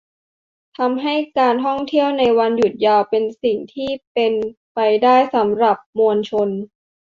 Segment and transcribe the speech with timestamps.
[0.77, 4.33] ทำให้การท่องเที่ยวในวันหยุดยาวเป็นสิ่งที่เป็น
[4.75, 6.49] ไปได้สำหรับมวลชน